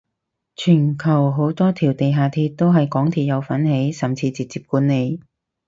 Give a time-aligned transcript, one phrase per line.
[0.55, 5.21] 全球好多條地下鐵都係港鐵有份起甚至直接管理